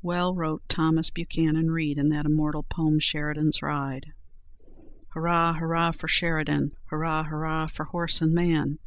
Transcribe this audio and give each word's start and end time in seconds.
Well 0.00 0.34
wrote 0.34 0.66
Thomas 0.66 1.10
Buchanan 1.10 1.70
Read 1.70 1.98
in 1.98 2.08
that 2.08 2.24
immortal 2.24 2.62
poem, 2.62 2.98
"Sheridan's 2.98 3.60
Ride": 3.60 4.14
"Hurrah! 5.10 5.52
hurrah 5.58 5.90
for 5.92 6.08
Sheridan! 6.08 6.72
Hurrah! 6.86 7.24
hurrah 7.24 7.66
for 7.66 7.84
horse 7.84 8.22
and 8.22 8.32
man! 8.32 8.78